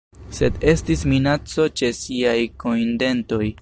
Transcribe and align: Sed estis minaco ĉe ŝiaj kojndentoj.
Sed 0.37 0.55
estis 0.71 1.03
minaco 1.13 1.69
ĉe 1.83 1.93
ŝiaj 2.01 2.37
kojndentoj. 2.65 3.45